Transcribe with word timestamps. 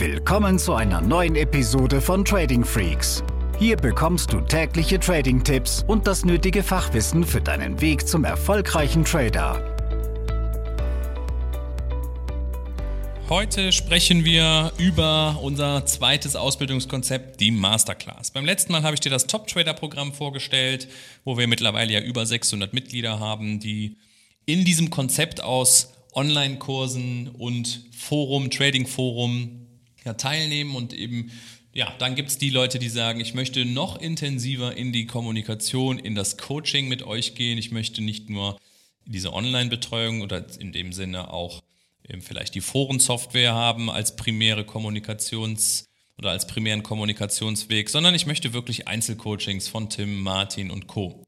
Willkommen 0.00 0.58
zu 0.58 0.72
einer 0.72 1.02
neuen 1.02 1.36
Episode 1.36 2.00
von 2.00 2.24
Trading 2.24 2.64
Freaks. 2.64 3.22
Hier 3.58 3.76
bekommst 3.76 4.32
du 4.32 4.40
tägliche 4.40 4.98
Trading-Tipps 4.98 5.84
und 5.86 6.06
das 6.06 6.24
nötige 6.24 6.62
Fachwissen 6.62 7.22
für 7.22 7.42
deinen 7.42 7.82
Weg 7.82 8.08
zum 8.08 8.24
erfolgreichen 8.24 9.04
Trader. 9.04 9.62
Heute 13.28 13.72
sprechen 13.72 14.24
wir 14.24 14.72
über 14.78 15.38
unser 15.42 15.84
zweites 15.84 16.34
Ausbildungskonzept, 16.34 17.38
die 17.38 17.50
Masterclass. 17.50 18.30
Beim 18.30 18.46
letzten 18.46 18.72
Mal 18.72 18.82
habe 18.82 18.94
ich 18.94 19.00
dir 19.00 19.10
das 19.10 19.26
Top 19.26 19.48
Trader 19.48 19.74
Programm 19.74 20.14
vorgestellt, 20.14 20.88
wo 21.26 21.36
wir 21.36 21.46
mittlerweile 21.46 21.92
ja 21.92 22.00
über 22.00 22.24
600 22.24 22.72
Mitglieder 22.72 23.20
haben, 23.20 23.60
die 23.60 23.98
in 24.46 24.64
diesem 24.64 24.88
Konzept 24.88 25.42
aus 25.42 25.92
Online-Kursen 26.14 27.28
und 27.28 27.84
Forum, 27.92 28.50
Trading-Forum 28.50 29.59
ja, 30.04 30.14
teilnehmen 30.14 30.74
und 30.74 30.92
eben, 30.92 31.30
ja, 31.72 31.92
dann 31.98 32.14
gibt 32.14 32.30
es 32.30 32.38
die 32.38 32.50
Leute, 32.50 32.78
die 32.78 32.88
sagen, 32.88 33.20
ich 33.20 33.34
möchte 33.34 33.64
noch 33.64 34.00
intensiver 34.00 34.76
in 34.76 34.92
die 34.92 35.06
Kommunikation, 35.06 35.98
in 35.98 36.14
das 36.14 36.36
Coaching 36.36 36.88
mit 36.88 37.02
euch 37.02 37.34
gehen. 37.34 37.58
Ich 37.58 37.70
möchte 37.70 38.02
nicht 38.02 38.28
nur 38.28 38.58
diese 39.06 39.32
Online-Betreuung 39.32 40.22
oder 40.22 40.44
in 40.58 40.72
dem 40.72 40.92
Sinne 40.92 41.32
auch 41.32 41.62
eben 42.08 42.22
vielleicht 42.22 42.54
die 42.54 42.60
Forensoftware 42.60 43.54
haben 43.54 43.90
als 43.90 44.16
primäre 44.16 44.62
Kommunikations- 44.62 45.86
oder 46.18 46.30
als 46.30 46.46
primären 46.46 46.82
Kommunikationsweg, 46.82 47.88
sondern 47.88 48.14
ich 48.14 48.26
möchte 48.26 48.52
wirklich 48.52 48.88
Einzelcoachings 48.88 49.68
von 49.68 49.88
Tim, 49.88 50.20
Martin 50.20 50.70
und 50.70 50.86
Co. 50.86 51.24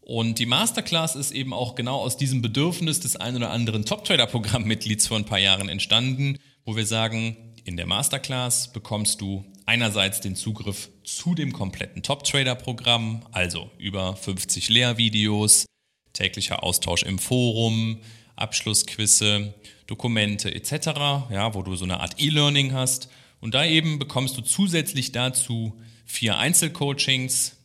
Und 0.00 0.38
die 0.38 0.46
Masterclass 0.46 1.16
ist 1.16 1.30
eben 1.30 1.52
auch 1.52 1.74
genau 1.74 1.98
aus 1.98 2.16
diesem 2.16 2.42
Bedürfnis 2.42 3.00
des 3.00 3.16
ein 3.16 3.36
oder 3.36 3.50
anderen 3.50 3.84
Top-Trader-Programm-Mitglieds 3.84 5.06
vor 5.06 5.16
ein 5.16 5.24
paar 5.24 5.38
Jahren 5.38 5.68
entstanden, 5.68 6.38
wo 6.64 6.76
wir 6.76 6.86
sagen, 6.86 7.51
in 7.64 7.76
der 7.76 7.86
Masterclass 7.86 8.72
bekommst 8.72 9.20
du 9.20 9.44
einerseits 9.66 10.20
den 10.20 10.36
Zugriff 10.36 10.90
zu 11.04 11.34
dem 11.34 11.52
kompletten 11.52 12.02
Top-Trader-Programm, 12.02 13.26
also 13.32 13.70
über 13.78 14.16
50 14.16 14.68
Lehrvideos, 14.68 15.66
täglicher 16.12 16.62
Austausch 16.62 17.04
im 17.04 17.18
Forum, 17.18 18.00
Abschlussquizze, 18.36 19.54
Dokumente 19.86 20.54
etc., 20.54 20.86
ja, 21.30 21.54
wo 21.54 21.62
du 21.62 21.76
so 21.76 21.84
eine 21.84 22.00
Art 22.00 22.20
E-Learning 22.20 22.72
hast. 22.72 23.08
Und 23.40 23.54
da 23.54 23.64
eben 23.64 23.98
bekommst 23.98 24.36
du 24.36 24.42
zusätzlich 24.42 25.12
dazu 25.12 25.80
vier 26.04 26.38
Einzelcoachings, 26.38 27.56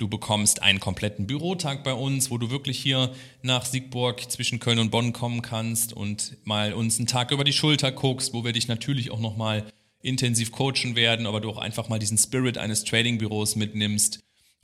Du 0.00 0.08
bekommst 0.08 0.62
einen 0.62 0.80
kompletten 0.80 1.26
Bürotag 1.26 1.84
bei 1.84 1.92
uns, 1.92 2.30
wo 2.30 2.38
du 2.38 2.48
wirklich 2.48 2.78
hier 2.78 3.12
nach 3.42 3.66
Siegburg 3.66 4.30
zwischen 4.30 4.58
Köln 4.58 4.78
und 4.78 4.90
Bonn 4.90 5.12
kommen 5.12 5.42
kannst 5.42 5.92
und 5.92 6.38
mal 6.44 6.72
uns 6.72 6.96
einen 6.96 7.06
Tag 7.06 7.32
über 7.32 7.44
die 7.44 7.52
Schulter 7.52 7.92
guckst, 7.92 8.32
wo 8.32 8.42
wir 8.42 8.54
dich 8.54 8.66
natürlich 8.66 9.10
auch 9.10 9.20
nochmal 9.20 9.70
intensiv 10.00 10.52
coachen 10.52 10.96
werden, 10.96 11.26
aber 11.26 11.42
du 11.42 11.50
auch 11.50 11.58
einfach 11.58 11.90
mal 11.90 11.98
diesen 11.98 12.16
Spirit 12.16 12.56
eines 12.56 12.84
Trading-Büros 12.84 13.56
mitnimmst 13.56 14.20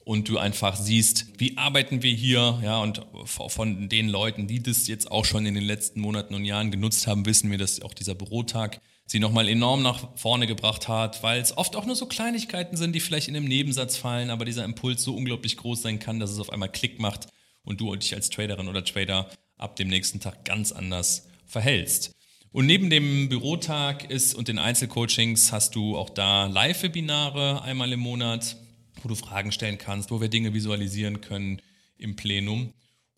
und 0.07 0.27
du 0.31 0.39
einfach 0.39 0.75
siehst, 0.75 1.27
wie 1.37 1.59
arbeiten 1.59 2.03
wir 2.03 2.12
hier, 2.12 2.59
ja, 2.64 2.81
und 2.81 3.03
von 3.27 3.91
den 3.91 4.09
Leuten, 4.09 4.47
die 4.47 4.62
das 4.62 4.89
jetzt 4.89 5.11
auch 5.11 5.27
schon 5.27 5.45
in 5.45 5.55
den 5.55 5.64
letzten 5.64 6.01
Monaten 6.01 6.34
und 6.34 6.47
Jahren 6.47 6.70
genutzt 6.70 7.07
haben, 7.07 7.27
wissen 7.27 7.51
wir, 7.51 7.59
dass 7.59 7.83
auch 7.83 7.92
dieser 7.92 8.14
Bürotag 8.14 8.81
sie 9.06 9.20
nochmal 9.20 9.48
enorm 9.48 9.82
nach 9.82 10.08
vorne 10.16 10.46
gebracht 10.46 10.88
hat, 10.88 11.22
weil 11.22 11.40
es 11.40 11.56
oft 11.56 11.76
auch 11.76 11.86
nur 11.86 11.96
so 11.96 12.06
Kleinigkeiten 12.06 12.76
sind, 12.76 12.92
die 12.92 13.00
vielleicht 13.00 13.28
in 13.28 13.36
einem 13.36 13.46
Nebensatz 13.46 13.96
fallen, 13.96 14.30
aber 14.30 14.44
dieser 14.44 14.64
Impuls 14.64 15.02
so 15.02 15.14
unglaublich 15.14 15.56
groß 15.56 15.82
sein 15.82 16.00
kann, 16.00 16.20
dass 16.20 16.30
es 16.30 16.40
auf 16.40 16.50
einmal 16.50 16.70
Klick 16.70 16.98
macht 16.98 17.28
und 17.64 17.80
du 17.80 17.94
dich 17.94 18.14
als 18.14 18.30
Traderin 18.30 18.68
oder 18.68 18.84
Trader 18.84 19.30
ab 19.56 19.77
dem 19.77 19.88
nächsten 19.88 20.20
Tag 20.20 20.44
ganz 20.44 20.72
anders 20.72 21.28
verhältst. 21.46 22.12
Und 22.52 22.66
neben 22.66 22.90
dem 22.90 23.28
Bürotag 23.28 24.10
ist 24.10 24.34
und 24.34 24.48
den 24.48 24.58
Einzelcoachings 24.58 25.52
hast 25.52 25.74
du 25.74 25.96
auch 25.96 26.10
da 26.10 26.46
Live-Webinare 26.46 27.62
einmal 27.62 27.92
im 27.92 28.00
Monat, 28.00 28.56
wo 29.02 29.08
du 29.08 29.14
Fragen 29.14 29.52
stellen 29.52 29.78
kannst, 29.78 30.10
wo 30.10 30.20
wir 30.20 30.28
Dinge 30.28 30.54
visualisieren 30.54 31.20
können 31.20 31.61
im 31.98 32.16
Plenum. 32.16 32.72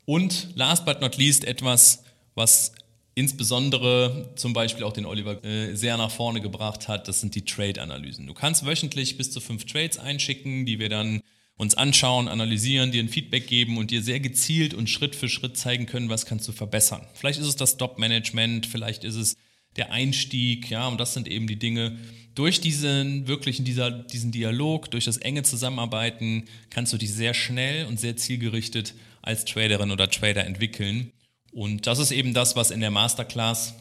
Und 0.05 0.49
last 0.55 0.85
but 0.85 1.01
not 1.01 1.17
least 1.17 1.45
etwas, 1.45 2.03
was 2.35 2.73
insbesondere 3.19 4.33
zum 4.37 4.53
Beispiel 4.53 4.85
auch 4.85 4.93
den 4.93 5.05
Oliver 5.05 5.45
äh, 5.45 5.75
sehr 5.75 5.97
nach 5.97 6.11
vorne 6.11 6.41
gebracht 6.41 6.87
hat, 6.87 7.09
das 7.09 7.21
sind 7.21 7.35
die 7.35 7.45
Trade-Analysen. 7.45 8.29
Du 8.29 8.35
kannst 8.35 8.65
wöchentlich 8.65 9.17
bis 9.17 9.33
zu 9.33 9.41
fünf 9.41 9.65
Trades 9.65 9.99
einschicken, 9.99 10.67
die 10.67 10.79
wir 10.79 10.89
dann 10.89 11.21
uns 11.57 11.75
anschauen, 11.75 12.29
analysieren, 12.29 12.93
dir 12.93 13.03
ein 13.03 13.09
Feedback 13.09 13.49
geben 13.49 13.77
und 13.77 13.91
dir 13.91 14.03
sehr 14.03 14.21
gezielt 14.21 14.73
und 14.73 14.89
Schritt 14.89 15.17
für 15.17 15.29
Schritt 15.29 15.57
zeigen 15.57 15.87
können, 15.87 16.09
was 16.09 16.27
kannst 16.27 16.47
du 16.47 16.53
verbessern. 16.53 17.05
Vielleicht 17.15 17.41
ist 17.41 17.49
es 17.49 17.57
das 17.57 17.73
Stop-Management, 17.73 18.67
vielleicht 18.67 19.03
ist 19.03 19.17
es 19.17 19.37
der 19.75 19.91
Einstieg, 19.91 20.71
ja, 20.71 20.87
und 20.87 21.01
das 21.01 21.15
sind 21.15 21.27
eben 21.27 21.49
die 21.49 21.59
Dinge. 21.59 21.99
Durch 22.37 22.61
diesen 22.61 23.27
wirklichen, 23.27 23.65
dieser, 23.65 23.91
diesen 23.91 24.31
Dialog, 24.31 24.93
durch 24.93 25.07
das 25.07 25.17
enge 25.17 25.43
Zusammenarbeiten 25.43 26.45
kannst 26.71 26.93
du 26.93 26.97
dich 26.97 27.13
sehr 27.13 27.35
schnell 27.35 27.87
und 27.87 27.99
sehr 27.99 28.17
zielgerichtet 28.17 28.95
als 29.23 29.45
Traderin 29.45 29.91
oder 29.91 30.09
Trader 30.09 30.47
entwickeln. 30.47 31.11
Und 31.53 31.87
das 31.87 31.99
ist 31.99 32.11
eben 32.11 32.35
das, 32.35 32.57
was 32.57 32.71
in 32.71 32.81
der 32.81 32.91
Masterclass 32.91 33.75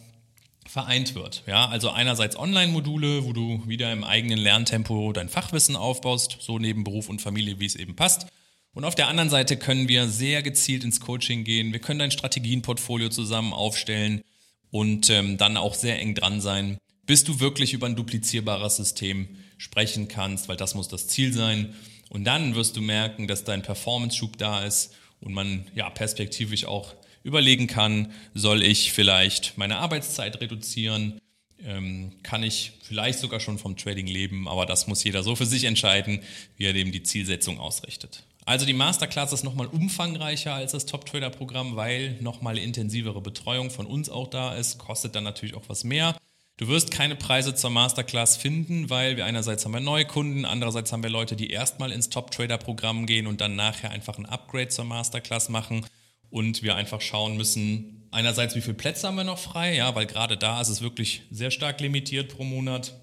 vereint 0.67 1.15
wird. 1.15 1.43
Ja, 1.47 1.67
also 1.67 1.89
einerseits 1.89 2.37
Online-Module, 2.37 3.23
wo 3.23 3.33
du 3.33 3.63
wieder 3.67 3.91
im 3.91 4.03
eigenen 4.03 4.37
Lerntempo 4.37 5.13
dein 5.13 5.29
Fachwissen 5.29 5.75
aufbaust, 5.75 6.37
so 6.39 6.59
neben 6.59 6.83
Beruf 6.83 7.09
und 7.09 7.21
Familie, 7.21 7.59
wie 7.59 7.65
es 7.65 7.75
eben 7.75 7.95
passt. 7.95 8.27
Und 8.73 8.83
auf 8.85 8.95
der 8.95 9.07
anderen 9.07 9.29
Seite 9.29 9.57
können 9.57 9.87
wir 9.87 10.07
sehr 10.07 10.43
gezielt 10.43 10.83
ins 10.83 10.99
Coaching 10.99 11.43
gehen. 11.43 11.73
Wir 11.73 11.79
können 11.79 11.99
dein 11.99 12.11
Strategienportfolio 12.11 13.09
zusammen 13.09 13.53
aufstellen 13.53 14.21
und 14.69 15.09
ähm, 15.09 15.37
dann 15.37 15.57
auch 15.57 15.73
sehr 15.73 15.99
eng 15.99 16.13
dran 16.13 16.41
sein, 16.41 16.77
bis 17.05 17.23
du 17.23 17.39
wirklich 17.39 17.73
über 17.73 17.87
ein 17.87 17.95
duplizierbares 17.95 18.75
System 18.75 19.29
sprechen 19.57 20.07
kannst, 20.07 20.47
weil 20.47 20.57
das 20.57 20.75
muss 20.75 20.87
das 20.87 21.07
Ziel 21.07 21.33
sein. 21.33 21.73
Und 22.09 22.25
dann 22.25 22.55
wirst 22.55 22.77
du 22.77 22.81
merken, 22.81 23.27
dass 23.27 23.43
dein 23.43 23.63
Performance-Schub 23.63 24.37
da 24.37 24.63
ist 24.63 24.93
und 25.21 25.33
man 25.33 25.65
ja 25.73 25.89
perspektivisch 25.89 26.65
auch 26.65 26.93
überlegen 27.27 27.67
kann, 27.67 28.13
soll 28.33 28.63
ich 28.63 28.93
vielleicht 28.93 29.57
meine 29.57 29.79
Arbeitszeit 29.79 30.39
reduzieren, 30.39 31.19
ähm, 31.63 32.13
kann 32.23 32.41
ich 32.41 32.71
vielleicht 32.83 33.19
sogar 33.19 33.41
schon 33.41 33.57
vom 33.57 33.75
Trading 33.75 34.07
leben, 34.07 34.47
aber 34.47 34.65
das 34.65 34.87
muss 34.87 35.03
jeder 35.03 35.23
so 35.23 35.35
für 35.35 35.45
sich 35.45 35.65
entscheiden, 35.65 36.21
wie 36.55 36.65
er 36.65 36.73
dem 36.73 36.93
die 36.93 37.03
Zielsetzung 37.03 37.59
ausrichtet. 37.59 38.23
Also 38.45 38.65
die 38.65 38.73
Masterclass 38.73 39.33
ist 39.33 39.43
nochmal 39.43 39.67
umfangreicher 39.67 40.53
als 40.53 40.71
das 40.71 40.85
Top-Trader-Programm, 40.85 41.75
weil 41.75 42.15
nochmal 42.21 42.57
intensivere 42.57 43.19
Betreuung 43.19 43.71
von 43.71 43.85
uns 43.85 44.09
auch 44.09 44.29
da 44.29 44.55
ist, 44.55 44.77
kostet 44.77 45.15
dann 45.15 45.25
natürlich 45.25 45.55
auch 45.55 45.67
was 45.67 45.83
mehr. 45.83 46.15
Du 46.55 46.69
wirst 46.69 46.91
keine 46.91 47.17
Preise 47.17 47.55
zur 47.55 47.71
Masterclass 47.71 48.37
finden, 48.37 48.89
weil 48.89 49.17
wir 49.17 49.25
einerseits 49.25 49.65
haben 49.65 49.73
wir 49.73 49.81
neue 49.81 50.05
Kunden, 50.05 50.45
andererseits 50.45 50.93
haben 50.93 51.03
wir 51.03 51.09
Leute, 51.09 51.35
die 51.35 51.49
erstmal 51.49 51.91
ins 51.91 52.09
Top-Trader-Programm 52.09 53.05
gehen 53.05 53.27
und 53.27 53.41
dann 53.41 53.57
nachher 53.57 53.91
einfach 53.91 54.17
ein 54.17 54.25
Upgrade 54.25 54.69
zur 54.69 54.85
Masterclass 54.85 55.49
machen 55.49 55.85
und 56.29 56.63
wir 56.63 56.75
einfach 56.75 57.01
schauen 57.01 57.37
müssen, 57.37 58.07
einerseits, 58.11 58.55
wie 58.55 58.61
viele 58.61 58.75
Plätze 58.75 59.07
haben 59.07 59.15
wir 59.15 59.23
noch 59.23 59.39
frei, 59.39 59.75
ja, 59.75 59.93
weil 59.95 60.05
gerade 60.05 60.37
da 60.37 60.61
ist 60.61 60.69
es 60.69 60.81
wirklich 60.81 61.23
sehr 61.31 61.51
stark 61.51 61.79
limitiert 61.81 62.29
pro 62.29 62.43
Monat 62.43 62.93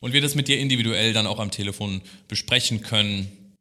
und 0.00 0.12
wir 0.12 0.20
das 0.20 0.34
mit 0.34 0.48
dir 0.48 0.58
individuell 0.58 1.12
dann 1.12 1.26
auch 1.26 1.38
am 1.38 1.50
Telefon 1.50 2.02
besprechen 2.28 2.82
können, 2.82 3.56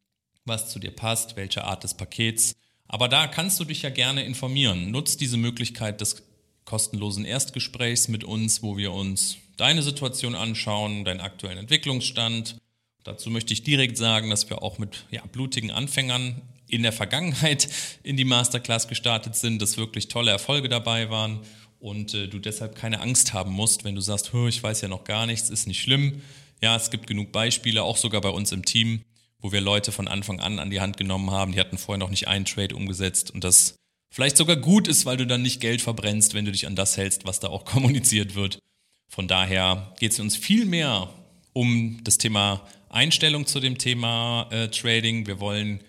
was 0.45 0.69
zu 0.69 0.79
dir 0.79 0.91
passt, 0.91 1.35
welche 1.35 1.63
Art 1.63 1.83
des 1.83 1.93
Pakets. 1.93 2.53
Aber 2.87 3.07
da 3.07 3.27
kannst 3.27 3.59
du 3.59 3.65
dich 3.65 3.83
ja 3.83 3.89
gerne 3.89 4.23
informieren. 4.23 4.91
Nutz 4.91 5.17
diese 5.17 5.37
Möglichkeit 5.37 6.01
des 6.01 6.23
kostenlosen 6.65 7.25
Erstgesprächs 7.25 8.07
mit 8.07 8.23
uns, 8.23 8.63
wo 8.63 8.77
wir 8.77 8.91
uns 8.93 9.37
deine 9.57 9.83
Situation 9.83 10.35
anschauen, 10.35 11.03
deinen 11.03 11.19
aktuellen 11.19 11.57
Entwicklungsstand. 11.57 12.57
Dazu 13.03 13.29
möchte 13.29 13.53
ich 13.53 13.63
direkt 13.63 13.97
sagen, 13.97 14.29
dass 14.29 14.49
wir 14.49 14.63
auch 14.63 14.77
mit 14.77 15.05
ja, 15.11 15.23
blutigen 15.25 15.71
Anfängern 15.71 16.41
in 16.69 16.83
der 16.83 16.91
Vergangenheit 16.93 17.67
in 18.03 18.17
die 18.17 18.25
Masterclass 18.25 18.87
gestartet 18.87 19.35
sind, 19.35 19.61
dass 19.61 19.77
wirklich 19.77 20.07
tolle 20.07 20.31
Erfolge 20.31 20.69
dabei 20.69 21.09
waren 21.09 21.39
und 21.79 22.13
äh, 22.13 22.27
du 22.27 22.39
deshalb 22.39 22.75
keine 22.75 23.01
Angst 23.01 23.33
haben 23.33 23.51
musst, 23.51 23.83
wenn 23.83 23.95
du 23.95 24.01
sagst, 24.01 24.31
ich 24.33 24.61
weiß 24.61 24.81
ja 24.81 24.87
noch 24.87 25.03
gar 25.03 25.25
nichts, 25.25 25.49
ist 25.49 25.67
nicht 25.67 25.81
schlimm. 25.81 26.21
Ja, 26.61 26.75
es 26.75 26.91
gibt 26.91 27.07
genug 27.07 27.31
Beispiele, 27.31 27.83
auch 27.83 27.97
sogar 27.97 28.21
bei 28.21 28.29
uns 28.29 28.51
im 28.51 28.65
Team, 28.65 29.01
wo 29.39 29.51
wir 29.51 29.61
Leute 29.61 29.91
von 29.91 30.07
Anfang 30.07 30.39
an 30.39 30.59
an 30.59 30.69
die 30.69 30.81
Hand 30.81 30.97
genommen 30.97 31.31
haben, 31.31 31.53
die 31.53 31.59
hatten 31.59 31.77
vorher 31.77 31.99
noch 31.99 32.09
nicht 32.09 32.27
einen 32.27 32.45
Trade 32.45 32.75
umgesetzt 32.75 33.31
und 33.31 33.43
das 33.43 33.75
vielleicht 34.11 34.37
sogar 34.37 34.57
gut 34.57 34.87
ist, 34.87 35.05
weil 35.05 35.17
du 35.17 35.25
dann 35.25 35.41
nicht 35.41 35.61
Geld 35.61 35.81
verbrennst, 35.81 36.33
wenn 36.33 36.45
du 36.45 36.51
dich 36.51 36.67
an 36.67 36.75
das 36.75 36.97
hältst, 36.97 37.25
was 37.25 37.39
da 37.39 37.47
auch 37.47 37.65
kommuniziert 37.65 38.35
wird. 38.35 38.59
Von 39.07 39.27
daher 39.27 39.93
geht 39.99 40.11
es 40.11 40.19
uns 40.19 40.35
viel 40.35 40.65
mehr 40.65 41.09
um 41.53 41.99
das 42.03 42.17
Thema 42.17 42.67
Einstellung 42.89 43.45
zu 43.45 43.59
dem 43.59 43.77
Thema 43.77 44.47
äh, 44.51 44.67
Trading. 44.67 45.27
Wir 45.27 45.39
wollen 45.39 45.79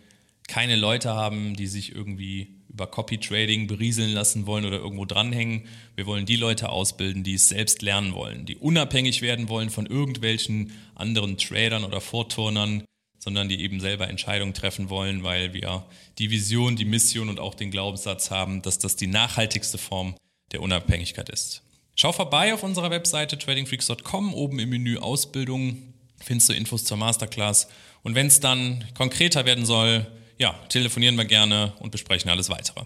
keine 0.50 0.75
Leute 0.75 1.11
haben, 1.14 1.55
die 1.55 1.69
sich 1.69 1.94
irgendwie 1.94 2.56
über 2.69 2.88
Copy 2.88 3.19
Trading 3.19 3.69
berieseln 3.69 4.12
lassen 4.12 4.47
wollen 4.47 4.64
oder 4.64 4.79
irgendwo 4.79 5.05
dranhängen. 5.05 5.62
Wir 5.94 6.06
wollen 6.06 6.26
die 6.26 6.35
Leute 6.35 6.70
ausbilden, 6.70 7.23
die 7.23 7.35
es 7.35 7.49
selbst 7.49 7.82
lernen 7.82 8.14
wollen, 8.14 8.47
die 8.47 8.56
unabhängig 8.56 9.23
werden 9.23 9.49
wollen 9.49 9.70
von 9.70 9.87
irgendwelchen 9.87 10.73
anderen 10.97 11.38
Tradern 11.38 11.85
oder 11.85 12.00
Vorturnern, 12.00 12.82
sondern 13.19 13.49
die 13.49 13.61
eben 13.61 13.79
selber 13.79 14.08
Entscheidungen 14.08 14.52
treffen 14.52 14.91
wollen, 14.91 15.23
weil 15.23 15.55
wir 15.55 15.87
die 16.19 16.31
Vision, 16.31 16.75
die 16.75 16.85
Mission 16.85 17.29
und 17.29 17.38
auch 17.38 17.55
den 17.55 17.70
Glaubenssatz 17.70 18.32
haben, 18.32 18.61
dass 18.62 18.81
das 18.81 18.97
die 18.97 19.06
nachhaltigste 19.06 19.79
Form 19.79 20.17
der 20.50 20.62
Unabhängigkeit 20.62 21.29
ist. 21.29 21.62
Schau 21.94 22.11
vorbei 22.11 22.52
auf 22.55 22.64
unserer 22.64 22.91
Webseite 22.91 23.38
tradingfreaks.com. 23.38 24.35
Oben 24.35 24.58
im 24.58 24.70
Menü 24.70 24.99
Ausbildung 24.99 25.94
findest 26.19 26.49
du 26.49 26.55
Infos 26.55 26.82
zur 26.82 26.97
Masterclass. 26.97 27.69
Und 28.02 28.17
wenn 28.17 28.26
es 28.26 28.41
dann 28.41 28.85
konkreter 28.94 29.44
werden 29.44 29.64
soll, 29.64 30.06
ja, 30.40 30.54
telefonieren 30.70 31.16
wir 31.16 31.26
gerne 31.26 31.75
und 31.81 31.92
besprechen 31.92 32.31
alles 32.31 32.48
weitere. 32.48 32.84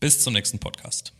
Bis 0.00 0.20
zum 0.20 0.32
nächsten 0.32 0.58
Podcast. 0.58 1.12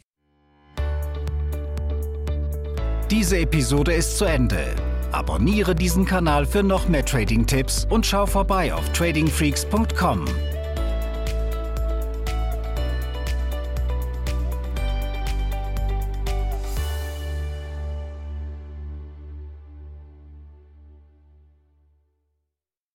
Diese 3.11 3.39
Episode 3.39 3.93
ist 3.93 4.17
zu 4.17 4.25
Ende. 4.25 4.75
Abonniere 5.13 5.75
diesen 5.75 6.07
Kanal 6.07 6.47
für 6.47 6.63
noch 6.63 6.89
mehr 6.89 7.05
Trading-Tipps 7.05 7.87
und 7.89 8.05
schau 8.05 8.27
vorbei 8.27 8.75
auf 8.75 8.91
tradingfreaks.com. 8.93 10.25